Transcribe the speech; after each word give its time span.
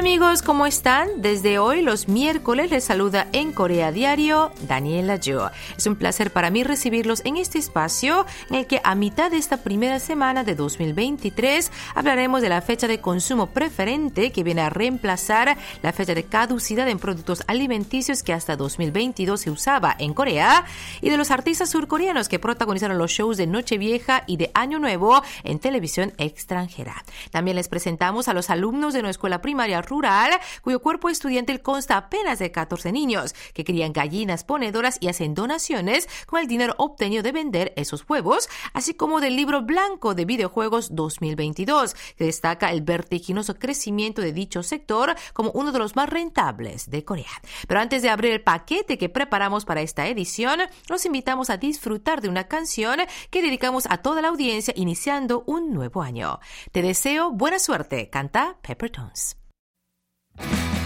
amigos, 0.00 0.40
¿cómo 0.40 0.64
están? 0.64 1.20
Desde 1.20 1.58
hoy, 1.58 1.82
los 1.82 2.08
miércoles, 2.08 2.70
les 2.70 2.84
saluda 2.84 3.28
en 3.32 3.52
Corea 3.52 3.92
Diario 3.92 4.50
Daniela 4.66 5.20
Jo. 5.22 5.50
Es 5.76 5.86
un 5.86 5.94
placer 5.94 6.32
para 6.32 6.48
mí 6.48 6.64
recibirlos 6.64 7.20
en 7.26 7.36
este 7.36 7.58
espacio 7.58 8.24
en 8.48 8.56
el 8.56 8.66
que 8.66 8.80
a 8.82 8.94
mitad 8.94 9.30
de 9.30 9.36
esta 9.36 9.58
primera 9.58 10.00
semana 10.00 10.42
de 10.42 10.54
2023 10.54 11.70
hablaremos 11.94 12.40
de 12.40 12.48
la 12.48 12.62
fecha 12.62 12.88
de 12.88 13.02
consumo 13.02 13.48
preferente 13.48 14.32
que 14.32 14.42
viene 14.42 14.62
a 14.62 14.70
reemplazar 14.70 15.58
la 15.82 15.92
fecha 15.92 16.14
de 16.14 16.24
caducidad 16.24 16.88
en 16.88 16.98
productos 16.98 17.42
alimenticios 17.46 18.22
que 18.22 18.32
hasta 18.32 18.56
2022 18.56 19.38
se 19.38 19.50
usaba 19.50 19.96
en 19.98 20.14
Corea 20.14 20.64
y 21.02 21.10
de 21.10 21.18
los 21.18 21.30
artistas 21.30 21.68
surcoreanos 21.68 22.30
que 22.30 22.38
protagonizaron 22.38 22.96
los 22.96 23.10
shows 23.10 23.36
de 23.36 23.46
Nochevieja 23.46 24.24
y 24.26 24.38
de 24.38 24.50
Año 24.54 24.78
Nuevo 24.78 25.22
en 25.44 25.58
televisión 25.58 26.14
extranjera. 26.16 27.04
También 27.30 27.56
les 27.56 27.68
presentamos 27.68 28.28
a 28.28 28.32
los 28.32 28.48
alumnos 28.48 28.94
de 28.94 29.02
nuestra 29.02 29.10
escuela 29.10 29.42
primaria 29.42 29.82
rural, 29.90 30.32
cuyo 30.62 30.80
cuerpo 30.80 31.10
estudiantil 31.10 31.60
consta 31.60 31.96
apenas 31.96 32.38
de 32.38 32.50
14 32.50 32.92
niños, 32.92 33.34
que 33.52 33.64
crían 33.64 33.92
gallinas 33.92 34.44
ponedoras 34.44 34.96
y 35.00 35.08
hacen 35.08 35.34
donaciones 35.34 36.08
con 36.26 36.40
el 36.40 36.46
dinero 36.46 36.74
obtenido 36.78 37.22
de 37.22 37.32
vender 37.32 37.72
esos 37.76 38.04
huevos, 38.08 38.48
así 38.72 38.94
como 38.94 39.20
del 39.20 39.36
libro 39.36 39.62
blanco 39.62 40.14
de 40.14 40.24
videojuegos 40.24 40.94
2022, 40.94 41.94
que 42.16 42.24
destaca 42.24 42.70
el 42.70 42.82
vertiginoso 42.82 43.56
crecimiento 43.58 44.22
de 44.22 44.32
dicho 44.32 44.62
sector 44.62 45.14
como 45.32 45.50
uno 45.50 45.72
de 45.72 45.78
los 45.78 45.96
más 45.96 46.08
rentables 46.08 46.88
de 46.88 47.04
Corea. 47.04 47.30
Pero 47.66 47.80
antes 47.80 48.02
de 48.02 48.10
abrir 48.10 48.32
el 48.32 48.42
paquete 48.42 48.96
que 48.96 49.08
preparamos 49.08 49.64
para 49.64 49.82
esta 49.82 50.06
edición, 50.06 50.60
los 50.88 51.04
invitamos 51.04 51.50
a 51.50 51.56
disfrutar 51.56 52.20
de 52.20 52.28
una 52.28 52.44
canción 52.44 53.00
que 53.30 53.42
dedicamos 53.42 53.84
a 53.90 53.98
toda 53.98 54.22
la 54.22 54.28
audiencia 54.28 54.74
iniciando 54.76 55.42
un 55.46 55.72
nuevo 55.72 56.02
año. 56.02 56.38
Te 56.72 56.82
deseo 56.82 57.30
buena 57.32 57.58
suerte, 57.58 58.08
canta 58.10 58.56
Peppertones. 58.62 59.39
반 60.36 60.79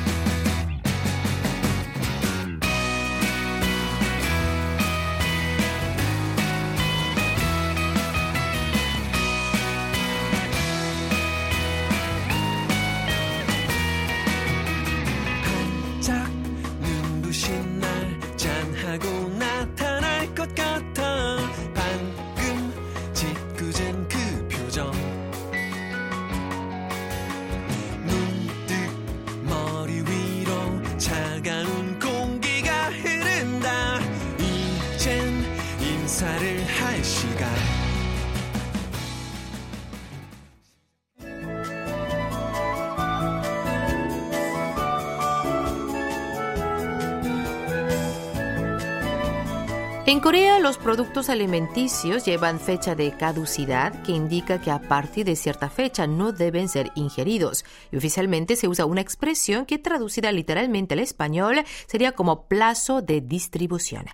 En 50.14 50.20
Corea, 50.20 50.60
los 50.60 50.78
productos 50.78 51.28
alimenticios 51.28 52.24
llevan 52.24 52.60
fecha 52.60 52.94
de 52.94 53.16
caducidad 53.16 54.00
que 54.04 54.12
indica 54.12 54.60
que 54.60 54.70
a 54.70 54.78
partir 54.78 55.26
de 55.26 55.34
cierta 55.34 55.68
fecha 55.68 56.06
no 56.06 56.30
deben 56.30 56.68
ser 56.68 56.92
ingeridos. 56.94 57.64
Y 57.90 57.96
oficialmente 57.96 58.54
se 58.54 58.68
usa 58.68 58.86
una 58.86 59.00
expresión 59.00 59.66
que 59.66 59.78
traducida 59.78 60.30
literalmente 60.30 60.94
al 60.94 61.00
español 61.00 61.64
sería 61.88 62.12
como 62.12 62.46
plazo 62.46 63.02
de 63.02 63.22
distribución. 63.22 64.04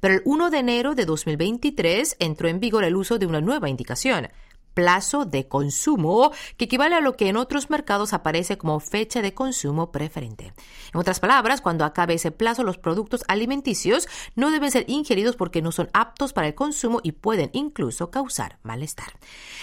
Pero 0.00 0.14
el 0.14 0.22
1 0.24 0.48
de 0.48 0.58
enero 0.60 0.94
de 0.94 1.04
2023 1.04 2.16
entró 2.20 2.48
en 2.48 2.58
vigor 2.58 2.84
el 2.84 2.96
uso 2.96 3.18
de 3.18 3.26
una 3.26 3.42
nueva 3.42 3.68
indicación 3.68 4.28
plazo 4.74 5.24
de 5.24 5.48
consumo, 5.48 6.32
que 6.56 6.66
equivale 6.66 6.94
a 6.94 7.00
lo 7.00 7.16
que 7.16 7.28
en 7.28 7.36
otros 7.36 7.70
mercados 7.70 8.12
aparece 8.12 8.58
como 8.58 8.80
fecha 8.80 9.22
de 9.22 9.34
consumo 9.34 9.92
preferente. 9.92 10.52
En 10.92 11.00
otras 11.00 11.20
palabras, 11.20 11.60
cuando 11.60 11.84
acabe 11.84 12.14
ese 12.14 12.30
plazo, 12.30 12.62
los 12.62 12.78
productos 12.78 13.24
alimenticios 13.28 14.08
no 14.34 14.50
deben 14.50 14.70
ser 14.70 14.84
ingeridos 14.88 15.36
porque 15.36 15.62
no 15.62 15.72
son 15.72 15.88
aptos 15.92 16.32
para 16.32 16.46
el 16.46 16.54
consumo 16.54 17.00
y 17.02 17.12
pueden 17.12 17.50
incluso 17.52 18.10
causar 18.10 18.58
malestar. 18.62 19.12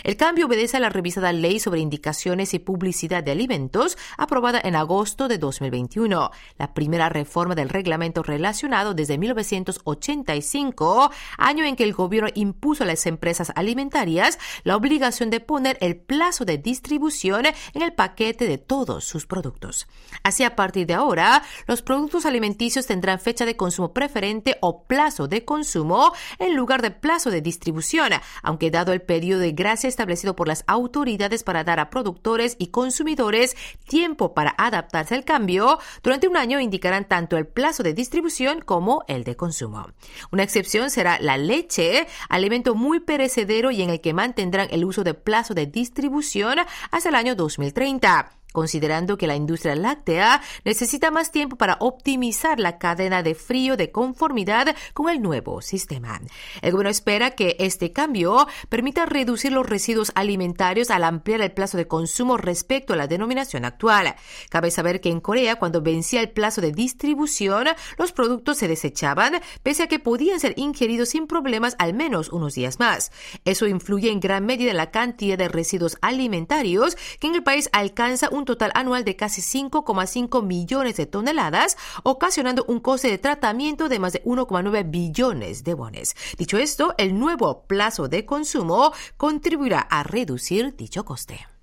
El 0.04 0.18
cambio 0.18 0.46
obedece 0.48 0.78
a 0.78 0.80
la 0.80 0.90
revisada 0.90 1.34
Ley 1.34 1.60
sobre 1.60 1.80
Indicaciones 1.80 2.54
y 2.54 2.60
Publicidad 2.60 3.24
de 3.24 3.32
Alimentos, 3.32 3.98
aprobada 4.18 4.62
en 4.64 4.76
agosto 4.76 5.28
de 5.28 5.38
2021, 5.38 6.32
la 6.58 6.74
primera 6.74 7.10
reforma 7.10 7.56
del 7.56 7.70
reglamento 7.70 8.24
relacionado 8.24 8.94
desde 8.94 9.18
1985, 9.18 11.12
año 11.38 11.66
en 11.66 11.76
que 11.76 11.84
el 11.84 11.94
gobierno 11.94 12.30
impuso 12.36 12.84
a 12.84 12.88
las 12.88 13.06
empresas 13.06 13.52
alimentarias 13.56 14.40
la 14.64 14.76
obligación 14.76 14.97
de 15.00 15.40
poner 15.40 15.78
el 15.80 15.96
plazo 15.96 16.44
de 16.44 16.58
distribución 16.58 17.46
en 17.46 17.82
el 17.82 17.94
paquete 17.94 18.48
de 18.48 18.58
todos 18.58 19.04
sus 19.04 19.28
productos. 19.28 19.88
Así, 20.24 20.44
a 20.44 20.56
partir 20.56 20.88
de 20.88 20.96
ahora, 20.96 21.44
los 21.68 21.84
productos 21.84 22.26
alimenticios 22.26 22.88
tendrán 22.88 23.20
fecha 23.20 23.46
de 23.46 23.56
consumo 23.56 23.94
preferente 23.94 24.58
o 24.60 24.84
plazo 24.84 25.28
de 25.28 25.46
consumo 25.46 26.14
en 26.40 26.56
lugar 26.56 26.82
de 26.82 26.90
plazo 26.90 27.30
de 27.30 27.42
distribución, 27.42 28.14
aunque 28.42 28.72
dado 28.72 28.92
el 28.92 29.02
periodo 29.02 29.42
de 29.42 29.52
gracia 29.52 29.88
establecido 29.88 30.36
por 30.36 30.48
las 30.48 30.64
autoridades 30.66 31.44
para 31.44 31.64
dar 31.64 31.80
a 31.80 31.92
productores 31.92 32.56
y 32.58 32.68
consumidores 32.68 33.56
tiempo 33.88 34.34
para 34.34 34.56
adaptarse 34.58 35.14
al 35.14 35.26
cambio, 35.26 35.78
durante 36.02 36.28
un 36.28 36.38
año 36.38 36.60
indicarán 36.60 37.08
tanto 37.08 37.38
el 37.38 37.46
plazo 37.46 37.84
de 37.84 37.94
distribución 37.94 38.62
como 38.62 39.04
el 39.08 39.24
de 39.24 39.36
consumo. 39.36 39.88
Una 40.32 40.44
excepción 40.44 40.90
será 40.90 41.20
la 41.20 41.38
leche, 41.38 42.08
alimento 42.30 42.74
muy 42.74 43.00
perecedero 43.00 43.70
y 43.70 43.84
en 43.84 43.92
el 43.92 44.02
que 44.02 44.14
mantendrán 44.14 44.68
el 44.72 44.87
uso 44.88 45.04
de 45.04 45.14
plazo 45.14 45.54
de 45.54 45.66
distribución 45.66 46.60
hasta 46.92 47.10
el 47.10 47.16
año 47.16 47.36
2030 47.36 48.37
considerando 48.58 49.20
que 49.20 49.28
la 49.28 49.36
industria 49.36 49.76
láctea 49.76 50.42
necesita 50.66 51.12
más 51.12 51.32
tiempo 51.32 51.58
para 51.58 51.78
optimizar 51.80 52.60
la 52.60 52.80
cadena 52.80 53.22
de 53.22 53.36
frío 53.36 53.78
de 53.78 53.92
conformidad 53.92 54.76
con 54.96 55.10
el 55.10 55.22
nuevo 55.22 55.62
sistema. 55.62 56.20
El 56.64 56.72
gobierno 56.72 56.90
espera 56.90 57.30
que 57.36 57.56
este 57.60 57.92
cambio 57.92 58.48
permita 58.68 59.06
reducir 59.06 59.52
los 59.52 59.70
residuos 59.70 60.12
alimentarios 60.16 60.90
al 60.90 61.04
ampliar 61.04 61.42
el 61.42 61.52
plazo 61.52 61.78
de 61.78 61.88
consumo 61.88 62.36
respecto 62.36 62.94
a 62.94 62.96
la 62.96 63.06
denominación 63.06 63.64
actual. 63.64 64.16
Cabe 64.50 64.72
saber 64.72 65.02
que 65.02 65.10
en 65.10 65.22
Corea, 65.22 65.58
cuando 65.58 65.84
vencía 65.84 66.22
el 66.22 66.32
plazo 66.32 66.60
de 66.60 66.72
distribución, 66.72 67.68
los 68.00 68.12
productos 68.12 68.58
se 68.58 68.68
desechaban, 68.68 69.40
pese 69.62 69.84
a 69.84 69.88
que 69.88 70.00
podían 70.00 70.40
ser 70.40 70.56
ingeridos 70.58 71.10
sin 71.10 71.28
problemas 71.28 71.76
al 71.78 71.94
menos 71.94 72.30
unos 72.30 72.56
días 72.56 72.80
más. 72.80 73.12
Eso 73.46 73.68
influye 73.68 74.10
en 74.10 74.20
gran 74.20 74.48
medida 74.48 74.72
en 74.72 74.78
la 74.78 74.90
cantidad 74.90 75.38
de 75.38 75.48
residuos 75.48 76.00
alimentarios 76.02 76.98
que 77.20 77.28
en 77.28 77.36
el 77.36 77.44
país 77.44 77.70
alcanza 77.72 78.30
un 78.32 78.47
total 78.48 78.72
anual 78.74 79.04
de 79.04 79.16
casi 79.16 79.42
5,5 79.42 80.42
millones 80.42 80.98
de 80.98 81.06
toneladas, 81.06 81.78
ocasionando 82.02 82.66
un 82.68 82.80
coste 82.80 83.12
de 83.12 83.20
tratamiento 83.20 83.90
de 83.90 84.00
más 84.00 84.14
de 84.14 84.24
1,9 84.24 84.90
billones 84.90 85.64
de 85.64 85.76
wones. 85.76 86.16
Dicho 86.40 86.58
esto, 86.58 86.96
el 86.98 87.20
nuevo 87.20 87.68
plazo 87.68 88.08
de 88.08 88.26
consumo 88.26 88.92
contribuirá 89.18 89.82
a 89.82 90.02
reducir 90.02 90.76
dicho 90.76 91.06
coste. 91.06 91.57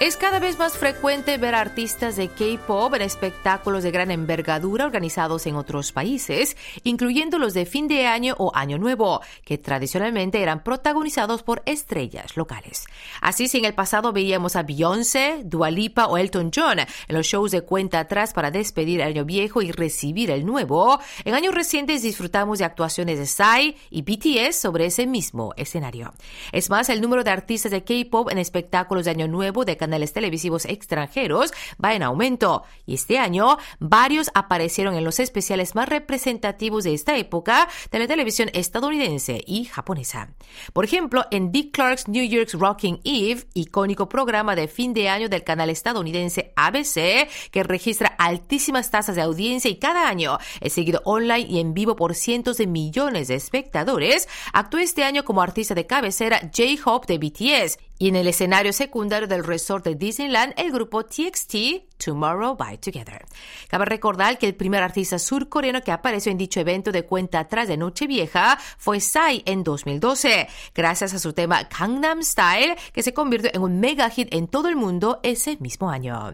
Es 0.00 0.16
cada 0.16 0.38
vez 0.38 0.58
más 0.58 0.78
frecuente 0.78 1.36
ver 1.36 1.54
artistas 1.54 2.16
de 2.16 2.28
K-pop 2.28 2.94
en 2.94 3.02
espectáculos 3.02 3.82
de 3.82 3.90
gran 3.90 4.10
envergadura 4.10 4.86
organizados 4.86 5.46
en 5.46 5.56
otros 5.56 5.92
países, 5.92 6.56
incluyendo 6.84 7.38
los 7.38 7.52
de 7.52 7.66
fin 7.66 7.86
de 7.86 8.06
año 8.06 8.34
o 8.38 8.50
año 8.54 8.78
nuevo, 8.78 9.20
que 9.44 9.58
tradicionalmente 9.58 10.40
eran 10.40 10.64
protagonizados 10.64 11.42
por 11.42 11.62
estrellas 11.66 12.34
locales. 12.38 12.86
Así, 13.20 13.46
si 13.46 13.58
en 13.58 13.66
el 13.66 13.74
pasado 13.74 14.10
veíamos 14.14 14.56
a 14.56 14.62
Beyoncé, 14.62 15.42
Dua 15.44 15.70
Lipa 15.70 16.06
o 16.06 16.16
Elton 16.16 16.50
John 16.50 16.78
en 16.78 16.86
los 17.08 17.26
shows 17.26 17.50
de 17.50 17.60
cuenta 17.60 18.00
atrás 18.00 18.32
para 18.32 18.50
despedir 18.50 19.02
el 19.02 19.08
año 19.08 19.26
viejo 19.26 19.60
y 19.60 19.70
recibir 19.70 20.30
el 20.30 20.46
nuevo, 20.46 20.98
en 21.26 21.34
años 21.34 21.54
recientes 21.54 22.00
disfrutamos 22.00 22.58
de 22.58 22.64
actuaciones 22.64 23.18
de 23.18 23.26
Psy 23.26 23.76
y 23.90 24.00
BTS 24.00 24.56
sobre 24.56 24.86
ese 24.86 25.06
mismo 25.06 25.52
escenario. 25.58 26.14
Es 26.52 26.70
más, 26.70 26.88
el 26.88 27.02
número 27.02 27.22
de 27.22 27.32
artistas 27.32 27.70
de 27.70 27.84
K-pop 27.84 28.30
en 28.30 28.38
espectáculos 28.38 29.04
de 29.04 29.10
año 29.10 29.28
nuevo 29.28 29.66
de 29.66 29.76
canales 29.90 30.12
televisivos 30.12 30.66
extranjeros 30.66 31.52
va 31.84 31.94
en 31.94 32.04
aumento 32.04 32.62
y 32.86 32.94
este 32.94 33.18
año 33.18 33.58
varios 33.80 34.30
aparecieron 34.34 34.94
en 34.94 35.02
los 35.02 35.18
especiales 35.18 35.74
más 35.74 35.88
representativos 35.88 36.84
de 36.84 36.94
esta 36.94 37.16
época 37.16 37.68
de 37.90 37.98
la 37.98 38.06
televisión 38.06 38.50
estadounidense 38.52 39.42
y 39.44 39.64
japonesa. 39.64 40.32
Por 40.72 40.84
ejemplo, 40.84 41.26
en 41.32 41.50
Dick 41.50 41.72
Clark's 41.72 42.06
New 42.06 42.24
York's 42.24 42.54
Rocking 42.54 43.00
Eve, 43.02 43.48
icónico 43.54 44.08
programa 44.08 44.54
de 44.54 44.68
fin 44.68 44.94
de 44.94 45.08
año 45.08 45.28
del 45.28 45.42
canal 45.42 45.70
estadounidense 45.70 46.52
ABC, 46.54 47.28
que 47.50 47.64
registra 47.64 48.14
altísimas 48.16 48.92
tasas 48.92 49.16
de 49.16 49.22
audiencia 49.22 49.72
y 49.72 49.80
cada 49.80 50.08
año 50.08 50.38
es 50.60 50.72
seguido 50.72 51.02
online 51.04 51.48
y 51.48 51.58
en 51.58 51.74
vivo 51.74 51.96
por 51.96 52.14
cientos 52.14 52.58
de 52.58 52.68
millones 52.68 53.26
de 53.26 53.34
espectadores, 53.34 54.28
actuó 54.52 54.78
este 54.78 55.02
año 55.02 55.24
como 55.24 55.42
artista 55.42 55.74
de 55.74 55.88
cabecera 55.88 56.48
J-Hope 56.56 57.12
de 57.12 57.18
BTS 57.18 57.89
y 58.00 58.08
en 58.08 58.16
el 58.16 58.26
escenario 58.26 58.72
secundario 58.72 59.28
del 59.28 59.44
resort 59.44 59.84
de 59.84 59.94
Disneyland, 59.94 60.54
el 60.56 60.72
grupo 60.72 61.04
TXT 61.04 61.54
Tomorrow 62.02 62.56
by 62.56 62.78
Together. 62.78 63.26
Cabe 63.68 63.84
recordar 63.84 64.38
que 64.38 64.46
el 64.46 64.54
primer 64.54 64.82
artista 64.82 65.18
surcoreano 65.18 65.82
que 65.82 65.92
apareció 65.92 66.32
en 66.32 66.38
dicho 66.38 66.60
evento 66.60 66.92
de 66.92 67.04
cuenta 67.04 67.40
atrás 67.40 67.68
de 67.68 67.76
Nochevieja 67.76 68.58
fue 68.78 69.00
Psy 69.00 69.42
en 69.44 69.62
2012, 69.62 70.48
gracias 70.74 71.12
a 71.12 71.18
su 71.18 71.34
tema 71.34 71.68
Gangnam 71.78 72.22
Style, 72.22 72.74
que 72.94 73.02
se 73.02 73.12
convirtió 73.12 73.50
en 73.52 73.60
un 73.60 73.80
mega 73.80 74.08
hit 74.08 74.28
en 74.32 74.48
todo 74.48 74.70
el 74.70 74.76
mundo 74.76 75.20
ese 75.22 75.58
mismo 75.58 75.90
año. 75.90 76.32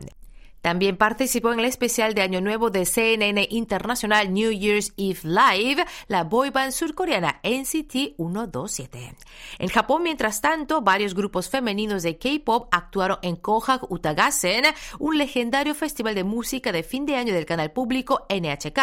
También 0.66 0.96
participó 0.96 1.52
en 1.52 1.60
el 1.60 1.64
especial 1.66 2.12
de 2.14 2.22
Año 2.22 2.40
Nuevo 2.40 2.70
de 2.70 2.86
CNN 2.86 3.46
Internacional 3.50 4.34
New 4.34 4.50
Year's 4.50 4.92
Eve 4.96 5.20
Live, 5.22 5.84
la 6.08 6.24
boyband 6.24 6.72
surcoreana 6.72 7.38
NCT 7.44 8.16
127. 8.16 9.14
En 9.60 9.68
Japón, 9.68 10.02
mientras 10.02 10.40
tanto, 10.40 10.82
varios 10.82 11.14
grupos 11.14 11.48
femeninos 11.48 12.02
de 12.02 12.18
K-pop 12.18 12.66
actuaron 12.72 13.18
en 13.22 13.36
Kohak 13.36 13.88
Utagasen, 13.92 14.64
un 14.98 15.16
legendario 15.18 15.72
festival 15.72 16.16
de 16.16 16.24
música 16.24 16.72
de 16.72 16.82
fin 16.82 17.06
de 17.06 17.14
año 17.14 17.32
del 17.32 17.46
canal 17.46 17.70
público 17.70 18.26
NHK, 18.28 18.80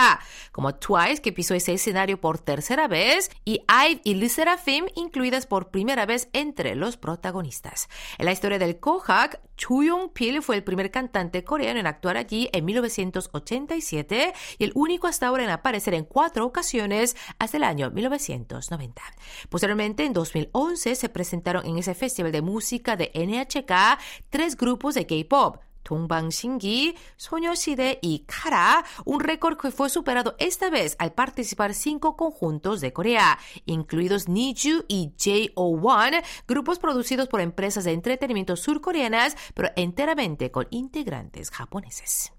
como 0.54 0.76
Twice, 0.76 1.22
que 1.22 1.34
pisó 1.34 1.54
ese 1.54 1.74
escenario 1.74 2.18
por 2.18 2.40
tercera 2.40 2.88
vez, 2.88 3.30
y 3.44 3.62
IVE 3.68 4.00
y 4.06 4.14
Lee 4.14 4.30
Serafim, 4.30 4.86
incluidas 4.96 5.48
por 5.48 5.70
primera 5.70 6.06
vez 6.06 6.30
entre 6.32 6.76
los 6.76 6.96
protagonistas. 6.96 7.90
En 8.18 8.28
la 8.28 8.32
historia 8.32 8.58
del 8.58 8.80
Kohak, 8.80 9.42
Chu 9.58 9.84
Yong-pil 9.84 10.42
fue 10.42 10.56
el 10.56 10.64
primer 10.64 10.90
cantante 10.90 11.44
coreano 11.44 11.73
en 11.78 11.88
actuar 11.88 12.18
allí 12.18 12.50
en 12.54 12.66
1987 12.66 14.34
y 14.58 14.64
el 14.64 14.72
único 14.76 15.08
hasta 15.08 15.28
ahora 15.28 15.44
en 15.44 15.50
aparecer 15.50 15.94
en 15.94 16.06
cuatro 16.06 16.46
ocasiones 16.46 17.16
hasta 17.40 17.58
el 17.58 17.64
año 17.64 17.92
1990. 17.92 19.02
Posteriormente, 19.50 20.06
en 20.06 20.14
2011, 20.14 20.96
se 20.96 21.10
presentaron 21.10 21.66
en 21.66 21.78
ese 21.78 21.94
festival 21.96 22.32
de 22.32 22.42
música 22.42 22.96
de 22.96 23.12
NHK 23.14 24.00
tres 24.30 24.58
grupos 24.58 24.96
de 24.96 25.06
K-pop. 25.06 25.58
Shingi, 25.84 26.96
Soñoside 27.16 28.00
y 28.02 28.26
Kara, 28.26 28.84
un 29.06 29.20
récord 29.20 29.58
que 29.58 29.72
fue 29.72 29.90
superado 29.90 30.36
esta 30.40 30.70
vez 30.70 30.96
al 31.00 31.14
participar 31.14 31.74
cinco 31.74 32.16
conjuntos 32.16 32.82
de 32.82 32.94
Corea, 32.94 33.40
incluidos 33.66 34.28
Niju 34.28 34.86
y 34.88 35.14
JO1, 35.18 36.24
grupos 36.48 36.80
producidos 36.80 37.28
por 37.28 37.42
empresas 37.42 37.84
de 37.84 37.92
entretenimiento 37.92 38.56
surcoreanas, 38.56 39.36
pero 39.54 39.70
enteramente 39.76 40.52
con 40.52 40.68
integrantes 40.72 41.52
japoneses. 41.52 42.34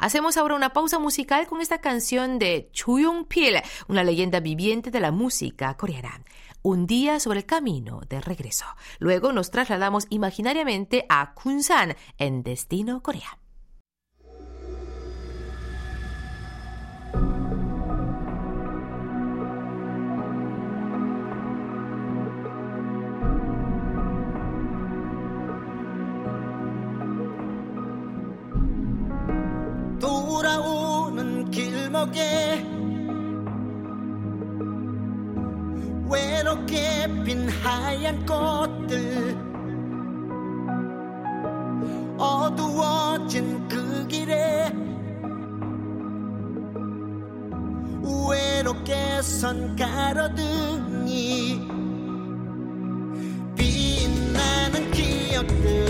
Hacemos 0.00 0.38
ahora 0.38 0.54
una 0.54 0.72
pausa 0.72 0.98
musical 0.98 1.46
con 1.46 1.60
esta 1.60 1.82
canción 1.82 2.38
de 2.38 2.70
Chuyong 2.72 3.26
Pil, 3.26 3.56
una 3.86 4.02
leyenda 4.02 4.40
viviente 4.40 4.90
de 4.90 4.98
la 4.98 5.12
música 5.12 5.76
coreana 5.76 6.24
un 6.62 6.86
día 6.86 7.20
sobre 7.20 7.40
el 7.40 7.46
camino 7.46 8.02
de 8.08 8.20
regreso. 8.20 8.66
Luego 8.98 9.32
nos 9.32 9.50
trasladamos 9.50 10.06
imaginariamente 10.10 11.06
a 11.08 11.32
Kunsan, 11.32 11.96
en 12.18 12.42
destino 12.42 13.02
Corea. 13.02 13.38
외롭게 36.08 37.06
핀 37.24 37.48
하얀 37.48 38.24
꽃들 38.24 39.36
어두워진 42.16 43.68
그 43.68 44.06
길에 44.08 44.72
외롭게 48.28 49.20
선 49.20 49.76
가로등이 49.76 51.60
빛나는 53.56 54.90
기억들 54.90 55.89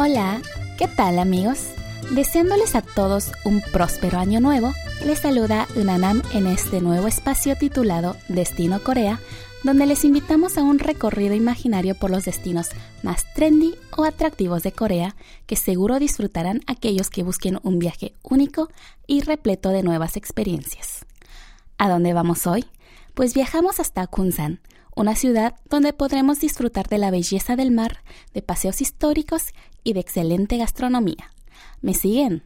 Hola, 0.00 0.40
¿qué 0.78 0.86
tal 0.86 1.18
amigos? 1.18 1.70
Deseándoles 2.12 2.76
a 2.76 2.82
todos 2.82 3.32
un 3.44 3.60
próspero 3.72 4.18
año 4.18 4.38
nuevo, 4.38 4.72
les 5.04 5.18
saluda 5.18 5.66
Unanam 5.74 6.22
en 6.32 6.46
este 6.46 6.80
nuevo 6.80 7.08
espacio 7.08 7.56
titulado 7.56 8.14
Destino 8.28 8.80
Corea, 8.80 9.18
donde 9.64 9.86
les 9.86 10.04
invitamos 10.04 10.56
a 10.56 10.62
un 10.62 10.78
recorrido 10.78 11.34
imaginario 11.34 11.96
por 11.96 12.12
los 12.12 12.24
destinos 12.26 12.68
más 13.02 13.26
trendy 13.34 13.74
o 13.96 14.04
atractivos 14.04 14.62
de 14.62 14.70
Corea, 14.70 15.16
que 15.46 15.56
seguro 15.56 15.98
disfrutarán 15.98 16.60
aquellos 16.68 17.10
que 17.10 17.24
busquen 17.24 17.58
un 17.64 17.80
viaje 17.80 18.14
único 18.22 18.68
y 19.08 19.22
repleto 19.22 19.70
de 19.70 19.82
nuevas 19.82 20.16
experiencias. 20.16 21.06
¿A 21.76 21.88
dónde 21.88 22.12
vamos 22.12 22.46
hoy? 22.46 22.66
Pues 23.14 23.34
viajamos 23.34 23.80
hasta 23.80 24.06
Kunsan, 24.06 24.60
una 24.98 25.14
ciudad 25.14 25.54
donde 25.70 25.92
podremos 25.92 26.40
disfrutar 26.40 26.88
de 26.88 26.98
la 26.98 27.12
belleza 27.12 27.54
del 27.54 27.70
mar, 27.70 28.02
de 28.34 28.42
paseos 28.42 28.80
históricos 28.80 29.54
y 29.84 29.92
de 29.92 30.00
excelente 30.00 30.56
gastronomía. 30.56 31.32
¿Me 31.80 31.94
siguen? 31.94 32.42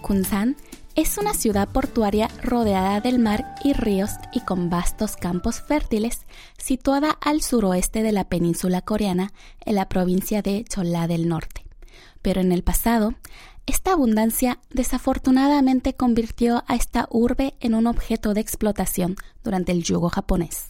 Kunsan 0.00 0.56
es 0.94 1.18
una 1.18 1.34
ciudad 1.34 1.68
portuaria 1.68 2.28
rodeada 2.42 3.02
del 3.02 3.18
mar 3.18 3.56
y 3.62 3.74
ríos 3.74 4.12
y 4.32 4.40
con 4.40 4.70
vastos 4.70 5.16
campos 5.16 5.60
fértiles, 5.60 6.20
situada 6.56 7.10
al 7.10 7.42
suroeste 7.42 8.02
de 8.02 8.12
la 8.12 8.24
península 8.24 8.80
coreana 8.80 9.34
en 9.66 9.74
la 9.74 9.90
provincia 9.90 10.40
de 10.40 10.64
Cholla 10.64 11.06
del 11.06 11.28
Norte 11.28 11.65
pero 12.26 12.40
en 12.40 12.50
el 12.50 12.64
pasado, 12.64 13.14
esta 13.66 13.92
abundancia 13.92 14.58
desafortunadamente 14.70 15.94
convirtió 15.94 16.64
a 16.66 16.74
esta 16.74 17.06
urbe 17.08 17.54
en 17.60 17.72
un 17.72 17.86
objeto 17.86 18.34
de 18.34 18.40
explotación 18.40 19.14
durante 19.44 19.70
el 19.70 19.84
yugo 19.84 20.08
japonés. 20.08 20.66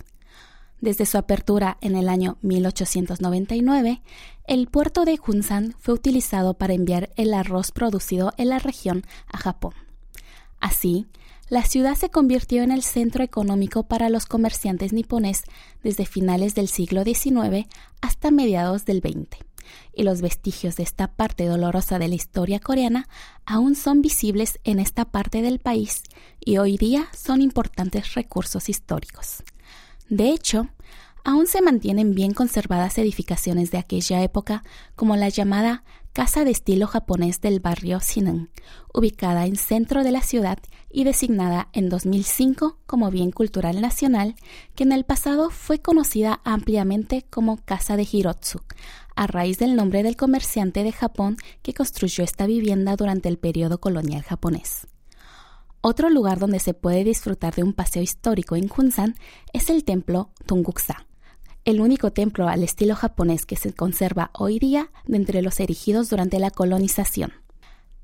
Desde 0.82 1.06
su 1.06 1.16
apertura 1.16 1.78
en 1.80 1.96
el 1.96 2.10
año 2.10 2.36
1899, 2.42 4.02
el 4.46 4.66
puerto 4.66 5.06
de 5.06 5.18
Hunsan 5.26 5.74
fue 5.78 5.94
utilizado 5.94 6.52
para 6.52 6.74
enviar 6.74 7.08
el 7.16 7.32
arroz 7.32 7.72
producido 7.72 8.34
en 8.36 8.50
la 8.50 8.58
región 8.58 9.06
a 9.26 9.38
Japón. 9.38 9.72
Así, 10.60 11.06
la 11.48 11.62
ciudad 11.62 11.94
se 11.94 12.10
convirtió 12.10 12.64
en 12.64 12.70
el 12.70 12.82
centro 12.82 13.24
económico 13.24 13.84
para 13.84 14.10
los 14.10 14.26
comerciantes 14.26 14.92
nipones 14.92 15.44
desde 15.82 16.04
finales 16.04 16.54
del 16.54 16.68
siglo 16.68 17.02
XIX 17.02 17.66
hasta 18.02 18.30
mediados 18.30 18.84
del 18.84 18.98
XX 18.98 19.45
y 19.94 20.02
los 20.02 20.20
vestigios 20.20 20.76
de 20.76 20.82
esta 20.82 21.08
parte 21.08 21.46
dolorosa 21.46 21.98
de 21.98 22.08
la 22.08 22.14
historia 22.14 22.60
coreana 22.60 23.08
aún 23.44 23.74
son 23.74 24.02
visibles 24.02 24.58
en 24.64 24.78
esta 24.78 25.04
parte 25.04 25.42
del 25.42 25.58
país 25.58 26.02
y 26.40 26.58
hoy 26.58 26.76
día 26.76 27.08
son 27.16 27.42
importantes 27.42 28.14
recursos 28.14 28.68
históricos. 28.68 29.42
De 30.08 30.30
hecho, 30.30 30.68
aún 31.24 31.46
se 31.46 31.62
mantienen 31.62 32.14
bien 32.14 32.32
conservadas 32.32 32.98
edificaciones 32.98 33.70
de 33.70 33.78
aquella 33.78 34.22
época, 34.22 34.62
como 34.94 35.16
la 35.16 35.28
llamada 35.28 35.82
Casa 36.16 36.46
de 36.46 36.50
estilo 36.50 36.86
japonés 36.86 37.42
del 37.42 37.60
barrio 37.60 38.00
Sinan, 38.00 38.48
ubicada 38.94 39.44
en 39.44 39.56
centro 39.56 40.02
de 40.02 40.12
la 40.12 40.22
ciudad 40.22 40.56
y 40.90 41.04
designada 41.04 41.68
en 41.74 41.90
2005 41.90 42.78
como 42.86 43.10
bien 43.10 43.30
cultural 43.30 43.82
nacional, 43.82 44.34
que 44.74 44.84
en 44.84 44.92
el 44.92 45.04
pasado 45.04 45.50
fue 45.50 45.80
conocida 45.80 46.40
ampliamente 46.42 47.26
como 47.28 47.58
Casa 47.62 47.98
de 47.98 48.08
Hirotsu, 48.10 48.62
a 49.14 49.26
raíz 49.26 49.58
del 49.58 49.76
nombre 49.76 50.02
del 50.02 50.16
comerciante 50.16 50.84
de 50.84 50.92
Japón 50.92 51.36
que 51.60 51.74
construyó 51.74 52.24
esta 52.24 52.46
vivienda 52.46 52.96
durante 52.96 53.28
el 53.28 53.36
periodo 53.36 53.78
colonial 53.78 54.22
japonés. 54.22 54.86
Otro 55.82 56.08
lugar 56.08 56.38
donde 56.38 56.60
se 56.60 56.72
puede 56.72 57.04
disfrutar 57.04 57.54
de 57.54 57.62
un 57.62 57.74
paseo 57.74 58.02
histórico 58.02 58.56
en 58.56 58.68
Kunsan 58.68 59.16
es 59.52 59.68
el 59.68 59.84
templo 59.84 60.30
Tonguksa, 60.46 61.05
el 61.66 61.80
único 61.80 62.12
templo 62.12 62.48
al 62.48 62.62
estilo 62.62 62.94
japonés 62.94 63.44
que 63.44 63.56
se 63.56 63.72
conserva 63.72 64.30
hoy 64.32 64.60
día 64.60 64.90
de 65.04 65.16
entre 65.16 65.42
los 65.42 65.58
erigidos 65.58 66.08
durante 66.08 66.38
la 66.38 66.52
colonización. 66.52 67.32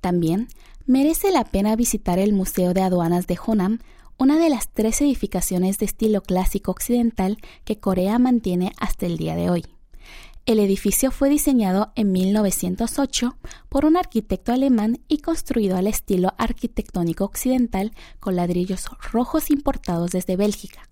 También 0.00 0.48
merece 0.84 1.30
la 1.30 1.44
pena 1.44 1.76
visitar 1.76 2.18
el 2.18 2.32
Museo 2.32 2.74
de 2.74 2.82
Aduanas 2.82 3.28
de 3.28 3.38
Honam, 3.46 3.78
una 4.18 4.36
de 4.36 4.50
las 4.50 4.68
tres 4.68 5.00
edificaciones 5.00 5.78
de 5.78 5.86
estilo 5.86 6.22
clásico 6.22 6.72
occidental 6.72 7.38
que 7.64 7.78
Corea 7.78 8.18
mantiene 8.18 8.72
hasta 8.80 9.06
el 9.06 9.16
día 9.16 9.36
de 9.36 9.48
hoy. 9.48 9.64
El 10.44 10.58
edificio 10.58 11.12
fue 11.12 11.30
diseñado 11.30 11.92
en 11.94 12.10
1908 12.10 13.36
por 13.68 13.84
un 13.84 13.96
arquitecto 13.96 14.52
alemán 14.52 14.98
y 15.06 15.18
construido 15.18 15.76
al 15.76 15.86
estilo 15.86 16.34
arquitectónico 16.36 17.24
occidental 17.24 17.92
con 18.18 18.34
ladrillos 18.34 18.86
rojos 19.12 19.52
importados 19.52 20.10
desde 20.10 20.34
Bélgica. 20.34 20.88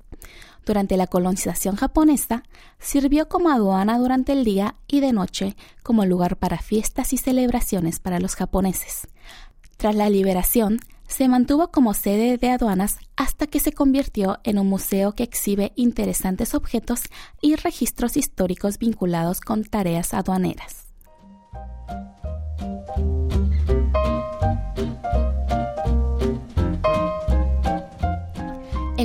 Durante 0.67 0.97
la 0.97 1.07
colonización 1.07 1.77
japonesa, 1.77 2.45
sirvió 2.79 3.29
como 3.29 3.51
aduana 3.51 3.99
durante 3.99 4.33
el 4.33 4.45
día 4.45 4.77
y 4.87 5.01
de 5.01 5.13
noche 5.13 5.57
como 5.83 6.05
lugar 6.05 6.37
para 6.37 6.59
fiestas 6.59 7.13
y 7.13 7.17
celebraciones 7.17 7.99
para 7.99 8.21
los 8.21 8.37
japoneses. 8.37 9.09
Tras 9.77 9.95
la 9.95 10.11
liberación, 10.11 10.79
se 11.09 11.27
mantuvo 11.27 11.73
como 11.73 11.93
sede 11.93 12.39
de 12.39 12.51
aduanas 12.51 12.99
hasta 13.17 13.49
que 13.49 13.59
se 13.59 13.73
convirtió 13.73 14.39
en 14.45 14.59
un 14.59 14.69
museo 14.69 15.13
que 15.13 15.25
exhibe 15.25 15.73
interesantes 15.75 16.55
objetos 16.55 17.03
y 17.41 17.57
registros 17.57 18.17
históricos 18.17 18.79
vinculados 18.79 19.41
con 19.41 19.65
tareas 19.65 20.15
aduaneras. 20.15 20.87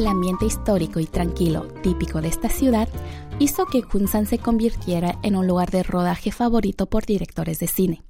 El 0.05 0.11
ambiente 0.11 0.45
histórico 0.45 0.99
y 0.99 1.07
tranquilo 1.07 1.65
típico 1.81 2.21
de 2.21 2.27
esta 2.27 2.47
ciudad 2.47 2.87
hizo 3.39 3.65
que 3.65 3.81
Kunsan 3.81 4.27
se 4.27 4.37
convirtiera 4.37 5.17
en 5.23 5.35
un 5.35 5.47
lugar 5.47 5.71
de 5.71 5.81
rodaje 5.81 6.31
favorito 6.31 6.85
por 6.85 7.07
directores 7.07 7.57
de 7.57 7.65
cine. 7.65 8.03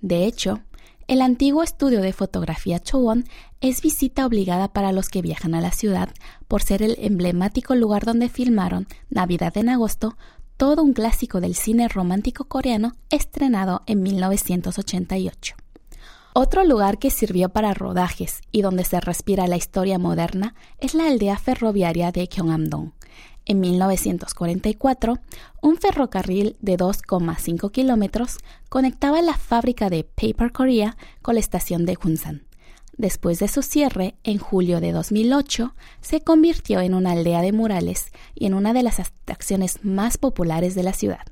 De 0.00 0.24
hecho, 0.24 0.60
el 1.08 1.20
antiguo 1.20 1.62
estudio 1.62 2.00
de 2.00 2.14
fotografía 2.14 2.78
Chowon 2.78 3.26
es 3.60 3.82
visita 3.82 4.24
obligada 4.24 4.68
para 4.68 4.92
los 4.92 5.10
que 5.10 5.20
viajan 5.20 5.54
a 5.54 5.60
la 5.60 5.72
ciudad 5.72 6.08
por 6.48 6.62
ser 6.62 6.82
el 6.82 6.96
emblemático 7.00 7.74
lugar 7.74 8.06
donde 8.06 8.30
filmaron 8.30 8.86
Navidad 9.10 9.58
en 9.58 9.68
agosto, 9.68 10.16
todo 10.56 10.82
un 10.82 10.94
clásico 10.94 11.42
del 11.42 11.54
cine 11.54 11.86
romántico 11.88 12.46
coreano 12.46 12.94
estrenado 13.10 13.82
en 13.84 14.02
1988. 14.02 15.65
Otro 16.38 16.64
lugar 16.64 16.98
que 16.98 17.08
sirvió 17.08 17.48
para 17.48 17.72
rodajes 17.72 18.42
y 18.52 18.60
donde 18.60 18.84
se 18.84 19.00
respira 19.00 19.46
la 19.46 19.56
historia 19.56 19.98
moderna 19.98 20.54
es 20.78 20.92
la 20.92 21.06
aldea 21.06 21.38
ferroviaria 21.38 22.12
de 22.12 22.26
Gyeongamdong. 22.26 22.92
En 23.46 23.60
1944, 23.60 25.14
un 25.62 25.76
ferrocarril 25.78 26.58
de 26.60 26.76
2,5 26.76 27.70
kilómetros 27.70 28.36
conectaba 28.68 29.22
la 29.22 29.32
fábrica 29.32 29.88
de 29.88 30.04
Paper 30.04 30.52
Korea 30.52 30.98
con 31.22 31.36
la 31.36 31.40
estación 31.40 31.86
de 31.86 31.96
Hunsan. 32.04 32.42
Después 32.98 33.38
de 33.38 33.48
su 33.48 33.62
cierre, 33.62 34.16
en 34.22 34.36
julio 34.36 34.82
de 34.82 34.92
2008, 34.92 35.74
se 36.02 36.20
convirtió 36.20 36.80
en 36.80 36.92
una 36.92 37.12
aldea 37.12 37.40
de 37.40 37.52
murales 37.52 38.10
y 38.34 38.44
en 38.44 38.52
una 38.52 38.74
de 38.74 38.82
las 38.82 39.00
atracciones 39.00 39.82
más 39.84 40.18
populares 40.18 40.74
de 40.74 40.82
la 40.82 40.92
ciudad. 40.92 41.26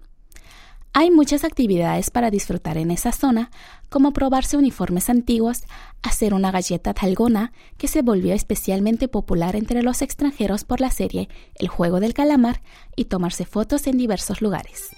Hay 0.94 1.12
muchas 1.12 1.44
actividades 1.44 2.10
para 2.10 2.32
disfrutar 2.32 2.78
en 2.78 2.90
esa 2.92 3.12
zona, 3.12 3.52
como 3.90 4.12
probarse 4.12 4.58
uniformes 4.58 5.10
antiguos, 5.10 5.64
hacer 6.02 6.34
una 6.34 6.52
galleta 6.52 6.94
talgona 6.94 7.54
que 7.78 7.88
se 7.88 8.02
volvió 8.02 8.34
especialmente 8.34 9.08
popular 9.08 9.56
entre 9.56 9.84
los 9.84 10.02
extranjeros 10.02 10.64
por 10.64 10.82
la 10.82 10.90
serie 10.90 11.30
El 11.56 11.68
juego 11.68 12.00
del 12.00 12.14
calamar 12.14 12.62
y 12.96 13.06
tomarse 13.06 13.46
fotos 13.46 13.86
en 13.88 13.98
diversos 13.98 14.42
lugares. 14.42 14.90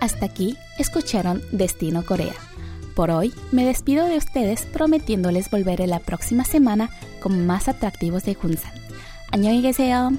Hasta 0.00 0.24
aquí 0.24 0.56
escucharon 0.78 1.42
Destino 1.52 2.04
Corea. 2.04 2.34
Por 2.96 3.10
hoy 3.10 3.32
me 3.52 3.64
despido 3.64 4.06
de 4.06 4.16
ustedes 4.16 4.64
prometiéndoles 4.66 5.50
volver 5.50 5.82
en 5.82 5.90
la 5.90 6.00
próxima 6.00 6.44
semana 6.44 6.90
con 7.20 7.46
más 7.46 7.68
atractivos 7.68 8.24
de 8.24 8.36
Hunsan. 8.42 8.72
안녕히 9.30 9.60
계세요. 9.60 10.12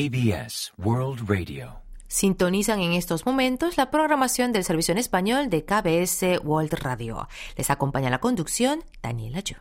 KBS 0.00 0.72
World 0.78 1.28
Radio. 1.28 1.82
Sintonizan 2.08 2.80
en 2.80 2.94
estos 2.94 3.26
momentos 3.26 3.76
la 3.76 3.90
programación 3.90 4.50
del 4.50 4.64
servicio 4.64 4.92
en 4.92 4.98
español 4.98 5.50
de 5.50 5.66
KBS 5.66 6.42
World 6.42 6.72
Radio. 6.72 7.28
Les 7.58 7.68
acompaña 7.68 8.08
la 8.08 8.18
conducción 8.18 8.82
Daniela 9.02 9.40
Yu. 9.40 9.56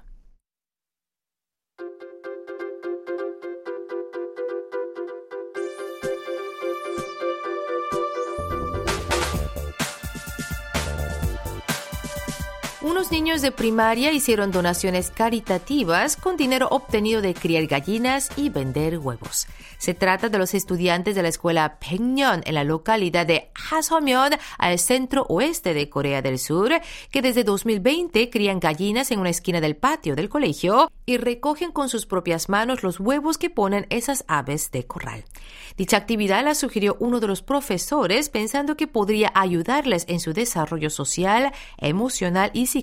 Unos 12.89 13.11
niños 13.11 13.43
de 13.43 13.51
primaria 13.51 14.11
hicieron 14.11 14.49
donaciones 14.49 15.11
caritativas 15.11 16.15
con 16.15 16.37
dinero 16.37 16.67
obtenido 16.71 17.21
de 17.21 17.35
criar 17.35 17.67
gallinas 17.67 18.31
y 18.35 18.49
vender 18.49 18.97
huevos. 18.97 19.45
Se 19.77 19.93
trata 19.93 20.27
de 20.27 20.39
los 20.39 20.55
estudiantes 20.55 21.13
de 21.13 21.21
la 21.21 21.27
escuela 21.27 21.77
Pengnyeon 21.77 22.41
en 22.45 22.55
la 22.55 22.63
localidad 22.63 23.27
de 23.27 23.51
Haseomyeon, 23.69 24.31
al 24.57 24.79
centro 24.79 25.27
oeste 25.29 25.75
de 25.75 25.87
Corea 25.87 26.23
del 26.23 26.39
Sur, 26.39 26.71
que 27.11 27.21
desde 27.21 27.43
2020 27.43 28.31
crían 28.31 28.59
gallinas 28.59 29.11
en 29.11 29.19
una 29.19 29.29
esquina 29.29 29.61
del 29.61 29.77
patio 29.77 30.15
del 30.15 30.27
colegio 30.27 30.91
y 31.05 31.17
recogen 31.17 31.71
con 31.71 31.89
sus 31.89 32.07
propias 32.07 32.49
manos 32.49 32.81
los 32.81 32.99
huevos 32.99 33.37
que 33.37 33.51
ponen 33.51 33.85
esas 33.91 34.25
aves 34.27 34.71
de 34.71 34.87
corral. 34.87 35.25
Dicha 35.77 35.95
actividad 35.95 36.43
la 36.43 36.55
sugirió 36.55 36.97
uno 36.99 37.21
de 37.21 37.27
los 37.27 37.41
profesores 37.41 38.29
pensando 38.29 38.75
que 38.75 38.87
podría 38.87 39.31
ayudarles 39.33 40.05
en 40.09 40.19
su 40.19 40.33
desarrollo 40.33 40.89
social, 40.89 41.53
emocional 41.77 42.51
y 42.53 42.65
psicológico, 42.65 42.78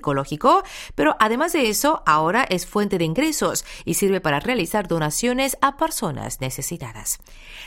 pero 0.95 1.17
además 1.19 1.53
de 1.53 1.69
eso, 1.69 2.03
ahora 2.07 2.45
es 2.49 2.67
fuente 2.67 2.99
de 2.99 3.05
ingresos 3.05 3.65
y 3.85 3.95
sirve 3.95 4.21
para 4.21 4.41
realizar 4.41 4.89
donaciones 4.89 5.57
a 5.61 5.77
personas 5.77 6.41
necesitadas. 6.41 7.19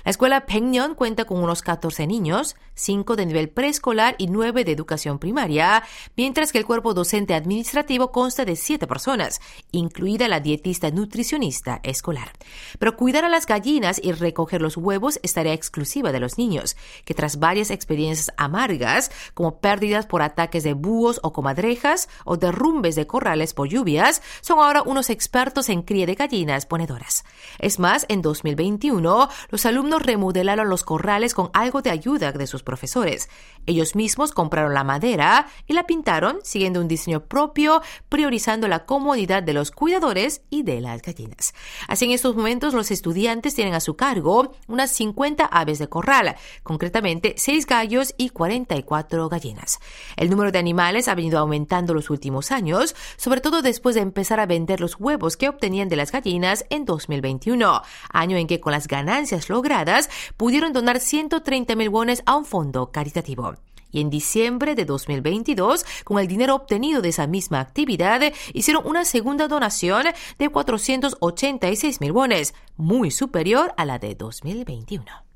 La 0.05 0.11
escuela 0.11 0.45
Pengnyeon 0.45 0.95
cuenta 0.95 1.25
con 1.25 1.43
unos 1.43 1.61
14 1.61 2.07
niños, 2.07 2.55
5 2.75 3.15
de 3.15 3.25
nivel 3.25 3.49
preescolar 3.49 4.15
y 4.17 4.27
9 4.27 4.63
de 4.63 4.71
educación 4.71 5.19
primaria, 5.19 5.83
mientras 6.15 6.51
que 6.51 6.57
el 6.57 6.65
cuerpo 6.65 6.93
docente 6.93 7.33
administrativo 7.33 8.11
consta 8.11 8.45
de 8.45 8.55
7 8.55 8.87
personas, 8.87 9.41
incluida 9.71 10.27
la 10.27 10.39
dietista 10.39 10.91
nutricionista 10.91 11.79
escolar. 11.83 12.31
Pero 12.79 12.95
cuidar 12.95 13.25
a 13.25 13.29
las 13.29 13.45
gallinas 13.45 13.99
y 14.01 14.11
recoger 14.11 14.61
los 14.61 14.77
huevos 14.77 15.19
es 15.23 15.33
tarea 15.33 15.53
exclusiva 15.53 16.11
de 16.11 16.19
los 16.19 16.37
niños, 16.37 16.75
que 17.05 17.13
tras 17.13 17.39
varias 17.39 17.71
experiencias 17.71 18.31
amargas, 18.37 19.11
como 19.33 19.59
pérdidas 19.59 20.05
por 20.05 20.21
ataques 20.21 20.63
de 20.63 20.73
búhos 20.73 21.19
o 21.23 21.33
comadrejas, 21.33 22.08
o 22.25 22.37
derrumbes 22.37 22.95
de 22.95 23.07
corrales 23.07 23.53
por 23.53 23.67
lluvias, 23.67 24.21
son 24.41 24.59
ahora 24.59 24.81
unos 24.83 25.09
expertos 25.09 25.69
en 25.69 25.81
cría 25.81 26.05
de 26.05 26.15
gallinas 26.15 26.65
ponedoras. 26.65 27.25
Es 27.59 27.79
más, 27.79 28.05
en 28.09 28.21
2021, 28.21 29.29
los 29.49 29.65
alumnos 29.65 30.01
remodelaron 30.01 30.69
los 30.69 30.83
corrales 30.83 31.33
con 31.33 31.49
algo 31.53 31.81
de 31.81 31.89
ayuda 31.89 32.31
de 32.31 32.47
sus 32.47 32.63
profesores. 32.63 33.29
Ellos 33.65 33.95
mismos 33.95 34.31
compraron 34.31 34.73
la 34.73 34.83
madera 34.83 35.47
y 35.67 35.73
la 35.73 35.85
pintaron 35.85 36.39
siguiendo 36.43 36.79
un 36.81 36.87
diseño 36.87 37.25
propio, 37.25 37.81
priorizando 38.09 38.67
la 38.67 38.85
comodidad 38.85 39.43
de 39.43 39.53
los 39.53 39.71
cuidadores 39.71 40.41
y 40.49 40.63
de 40.63 40.81
las 40.81 41.01
gallinas. 41.01 41.53
Así 41.87 42.05
en 42.05 42.11
estos 42.11 42.35
momentos 42.35 42.73
los 42.73 42.91
estudiantes 42.91 43.55
tienen 43.55 43.73
a 43.73 43.79
su 43.79 43.95
cargo 43.95 44.53
unas 44.67 44.91
50 44.91 45.45
aves 45.45 45.79
de 45.79 45.87
corral, 45.87 46.35
concretamente 46.63 47.35
6 47.37 47.65
gallos 47.65 48.13
y 48.17 48.29
44 48.29 49.29
gallinas. 49.29 49.79
El 50.17 50.29
número 50.29 50.51
de 50.51 50.59
animales 50.59 51.07
ha 51.07 51.15
venido 51.15 51.39
aumentando 51.39 51.93
los 51.99 52.09
últimos 52.09 52.51
años, 52.51 52.95
sobre 53.17 53.41
todo 53.41 53.61
después 53.61 53.95
de 53.95 54.01
empezar 54.01 54.39
a 54.39 54.45
vender 54.45 54.79
los 54.79 54.99
huevos 54.99 55.37
que 55.37 55.49
obtenían 55.49 55.89
de 55.89 55.95
las 55.95 56.11
gallinas 56.11 56.65
en 56.69 56.85
2021, 56.85 57.81
año 58.11 58.37
en 58.37 58.47
que 58.47 58.59
con 58.59 58.71
las 58.71 58.87
ganancias 58.87 59.49
logradas 59.49 60.09
pudieron 60.37 60.73
donar 60.73 60.99
130 60.99 61.75
mil 61.75 61.89
wones 61.89 62.23
a 62.25 62.35
un 62.35 62.45
fondo 62.45 62.91
caritativo. 62.91 63.55
y 63.91 64.01
en 64.01 64.11
diciembre 64.11 64.75
de 64.75 64.85
2022, 64.85 65.83
con 66.03 66.19
el 66.19 66.27
dinero 66.27 66.53
obtenido 66.53 67.01
de 67.01 67.09
esa 67.09 67.25
misma 67.25 67.59
actividad, 67.59 68.21
hicieron 68.53 68.85
una 68.85 69.03
segunda 69.03 69.47
donación 69.47 70.05
de 70.37 70.49
486 70.49 71.99
mil 71.99 72.11
wones, 72.11 72.53
muy 72.77 73.09
superior 73.09 73.73
a 73.77 73.85
la 73.85 73.97
de 73.97 74.13
2021. 74.13 75.28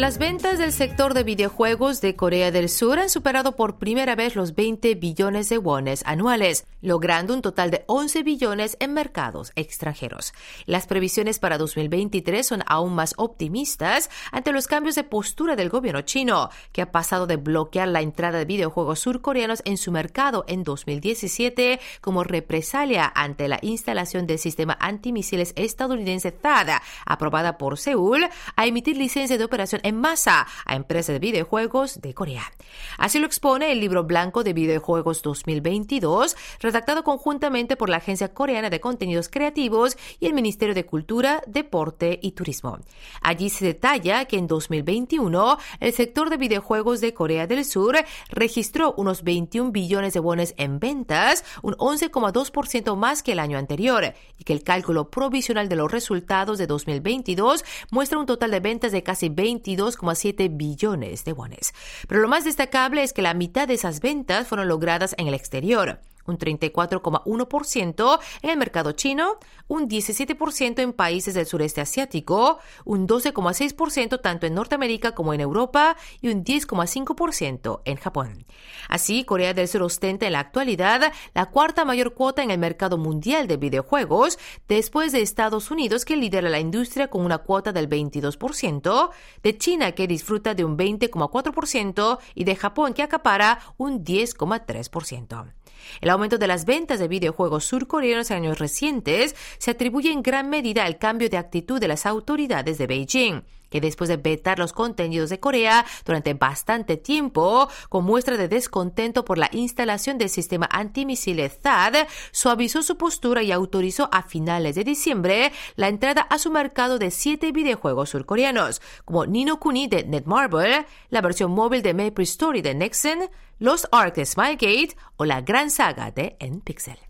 Las 0.00 0.16
ventas 0.16 0.56
del 0.56 0.72
sector 0.72 1.12
de 1.12 1.24
videojuegos 1.24 2.00
de 2.00 2.16
Corea 2.16 2.50
del 2.50 2.70
Sur 2.70 2.98
han 2.98 3.10
superado 3.10 3.54
por 3.54 3.76
primera 3.76 4.14
vez 4.16 4.34
los 4.34 4.54
20 4.54 4.94
billones 4.94 5.50
de 5.50 5.58
wones 5.58 6.02
anuales, 6.06 6.66
logrando 6.80 7.34
un 7.34 7.42
total 7.42 7.70
de 7.70 7.84
11 7.86 8.22
billones 8.22 8.78
en 8.80 8.94
mercados 8.94 9.52
extranjeros. 9.56 10.32
Las 10.64 10.86
previsiones 10.86 11.38
para 11.38 11.58
2023 11.58 12.46
son 12.46 12.62
aún 12.64 12.94
más 12.94 13.12
optimistas 13.18 14.08
ante 14.32 14.52
los 14.52 14.68
cambios 14.68 14.94
de 14.94 15.04
postura 15.04 15.54
del 15.54 15.68
gobierno 15.68 16.00
chino, 16.00 16.48
que 16.72 16.80
ha 16.80 16.92
pasado 16.92 17.26
de 17.26 17.36
bloquear 17.36 17.88
la 17.88 18.00
entrada 18.00 18.38
de 18.38 18.46
videojuegos 18.46 19.00
surcoreanos 19.00 19.60
en 19.66 19.76
su 19.76 19.92
mercado 19.92 20.46
en 20.48 20.64
2017 20.64 21.78
como 22.00 22.24
represalia 22.24 23.12
ante 23.14 23.48
la 23.48 23.58
instalación 23.60 24.26
del 24.26 24.38
sistema 24.38 24.78
antimisiles 24.80 25.52
estadounidense 25.56 26.32
THAAD, 26.32 26.80
aprobada 27.04 27.58
por 27.58 27.76
Seúl, 27.76 28.26
a 28.56 28.66
emitir 28.66 28.96
licencia 28.96 29.36
de 29.36 29.44
operación 29.44 29.82
en 29.89 29.89
masa 29.92 30.46
a 30.64 30.76
empresas 30.76 31.14
de 31.14 31.18
videojuegos 31.18 32.00
de 32.00 32.14
Corea. 32.14 32.52
Así 32.98 33.18
lo 33.18 33.26
expone 33.26 33.72
el 33.72 33.80
libro 33.80 34.04
blanco 34.04 34.44
de 34.44 34.52
videojuegos 34.52 35.22
2022, 35.22 36.36
redactado 36.60 37.04
conjuntamente 37.04 37.76
por 37.76 37.88
la 37.88 37.98
Agencia 37.98 38.32
Coreana 38.32 38.70
de 38.70 38.80
Contenidos 38.80 39.28
Creativos 39.28 39.96
y 40.18 40.26
el 40.26 40.34
Ministerio 40.34 40.74
de 40.74 40.86
Cultura, 40.86 41.42
Deporte 41.46 42.18
y 42.22 42.32
Turismo. 42.32 42.78
Allí 43.22 43.50
se 43.50 43.64
detalla 43.64 44.24
que 44.24 44.38
en 44.38 44.46
2021 44.46 45.58
el 45.80 45.92
sector 45.92 46.30
de 46.30 46.36
videojuegos 46.36 47.00
de 47.00 47.14
Corea 47.14 47.46
del 47.46 47.64
Sur 47.64 47.96
registró 48.28 48.94
unos 48.96 49.22
21 49.22 49.72
billones 49.72 50.14
de 50.14 50.20
wones 50.20 50.54
en 50.56 50.78
ventas, 50.78 51.44
un 51.62 51.74
11,2% 51.74 52.96
más 52.96 53.22
que 53.22 53.32
el 53.32 53.38
año 53.38 53.58
anterior, 53.58 54.14
y 54.38 54.44
que 54.44 54.52
el 54.52 54.62
cálculo 54.62 55.10
provisional 55.10 55.68
de 55.68 55.76
los 55.76 55.90
resultados 55.90 56.58
de 56.58 56.66
2022 56.66 57.64
muestra 57.90 58.18
un 58.18 58.26
total 58.26 58.50
de 58.50 58.60
ventas 58.60 58.92
de 58.92 59.02
casi 59.02 59.28
22 59.28 59.79
2,7 59.80 60.56
billones 60.56 61.24
de 61.24 61.32
wones. 61.32 61.72
Pero 62.06 62.20
lo 62.20 62.28
más 62.28 62.44
destacable 62.44 63.02
es 63.02 63.12
que 63.12 63.22
la 63.22 63.34
mitad 63.34 63.66
de 63.66 63.74
esas 63.74 64.00
ventas 64.00 64.46
fueron 64.46 64.68
logradas 64.68 65.14
en 65.18 65.26
el 65.26 65.34
exterior 65.34 66.00
un 66.26 66.38
34,1% 66.38 68.18
en 68.42 68.50
el 68.50 68.56
mercado 68.56 68.92
chino, 68.92 69.38
un 69.68 69.88
17% 69.88 70.80
en 70.80 70.92
países 70.92 71.34
del 71.34 71.46
sureste 71.46 71.80
asiático, 71.80 72.58
un 72.84 73.06
12,6% 73.06 74.20
tanto 74.20 74.46
en 74.46 74.54
Norteamérica 74.54 75.12
como 75.12 75.34
en 75.34 75.40
Europa 75.40 75.96
y 76.20 76.28
un 76.28 76.44
10,5% 76.44 77.80
en 77.84 77.96
Japón. 77.96 78.46
Así, 78.88 79.24
Corea 79.24 79.54
del 79.54 79.68
Sur 79.68 79.82
ostenta 79.82 80.26
en 80.26 80.32
la 80.32 80.40
actualidad 80.40 81.12
la 81.34 81.46
cuarta 81.46 81.84
mayor 81.84 82.14
cuota 82.14 82.42
en 82.42 82.50
el 82.50 82.58
mercado 82.58 82.98
mundial 82.98 83.46
de 83.46 83.56
videojuegos, 83.56 84.38
después 84.68 85.12
de 85.12 85.22
Estados 85.22 85.70
Unidos 85.70 86.04
que 86.04 86.16
lidera 86.16 86.48
la 86.48 86.60
industria 86.60 87.08
con 87.08 87.24
una 87.24 87.38
cuota 87.38 87.72
del 87.72 87.88
22%, 87.88 89.10
de 89.42 89.58
China 89.58 89.92
que 89.92 90.06
disfruta 90.06 90.54
de 90.54 90.64
un 90.64 90.76
20,4% 90.76 92.18
y 92.34 92.44
de 92.44 92.56
Japón 92.56 92.94
que 92.94 93.02
acapara 93.02 93.60
un 93.76 94.04
10,3%. 94.04 95.52
El 96.00 96.10
aumento 96.10 96.38
de 96.38 96.46
las 96.46 96.64
ventas 96.64 96.98
de 96.98 97.08
videojuegos 97.08 97.64
surcoreanos 97.64 98.30
en 98.30 98.38
años 98.38 98.58
recientes 98.58 99.34
se 99.58 99.70
atribuye 99.70 100.10
en 100.10 100.22
gran 100.22 100.48
medida 100.48 100.84
al 100.84 100.98
cambio 100.98 101.28
de 101.28 101.36
actitud 101.36 101.80
de 101.80 101.88
las 101.88 102.06
autoridades 102.06 102.78
de 102.78 102.86
Beijing 102.86 103.42
que 103.70 103.80
después 103.80 104.08
de 104.08 104.16
vetar 104.16 104.58
los 104.58 104.72
contenidos 104.72 105.30
de 105.30 105.40
Corea 105.40 105.86
durante 106.04 106.34
bastante 106.34 106.96
tiempo, 106.96 107.68
con 107.88 108.04
muestra 108.04 108.36
de 108.36 108.48
descontento 108.48 109.24
por 109.24 109.38
la 109.38 109.48
instalación 109.52 110.18
del 110.18 110.28
sistema 110.28 110.68
antimisiles 110.70 111.60
THAAD, 111.60 112.06
suavizó 112.32 112.82
su 112.82 112.96
postura 112.96 113.42
y 113.42 113.52
autorizó 113.52 114.08
a 114.12 114.22
finales 114.22 114.74
de 114.74 114.84
diciembre 114.84 115.52
la 115.76 115.88
entrada 115.88 116.22
a 116.22 116.38
su 116.38 116.50
mercado 116.50 116.98
de 116.98 117.10
siete 117.10 117.52
videojuegos 117.52 118.10
surcoreanos, 118.10 118.82
como 119.04 119.26
Nino 119.26 119.60
Kuni 119.60 119.86
de 119.86 120.04
Netmarble, 120.04 120.86
la 121.08 121.20
versión 121.20 121.52
móvil 121.52 121.82
de 121.82 121.94
Maple 121.94 122.24
Story 122.24 122.62
de 122.62 122.74
Nexon, 122.74 123.30
Lost 123.58 123.86
Ark 123.92 124.14
de 124.14 124.26
Smilegate 124.26 124.96
o 125.16 125.24
la 125.24 125.40
gran 125.42 125.70
saga 125.70 126.10
de 126.10 126.36
N-Pixel. 126.40 127.09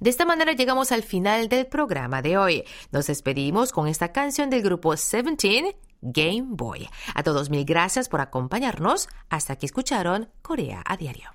De 0.00 0.08
esta 0.08 0.24
manera 0.24 0.52
llegamos 0.52 0.92
al 0.92 1.02
final 1.02 1.48
del 1.50 1.66
programa 1.66 2.22
de 2.22 2.38
hoy. 2.38 2.64
Nos 2.90 3.06
despedimos 3.06 3.70
con 3.70 3.86
esta 3.86 4.12
canción 4.12 4.48
del 4.48 4.62
grupo 4.62 4.96
Seventeen, 4.96 5.76
Game 6.00 6.46
Boy. 6.46 6.88
A 7.14 7.22
todos 7.22 7.50
mil 7.50 7.66
gracias 7.66 8.08
por 8.08 8.22
acompañarnos. 8.22 9.08
Hasta 9.28 9.56
que 9.56 9.66
escucharon 9.66 10.30
Corea 10.40 10.82
a 10.86 10.96
diario. 10.96 11.30